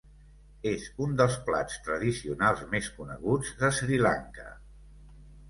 [0.69, 4.49] És un dels plats tradicionals més coneguts de Sri Lanka.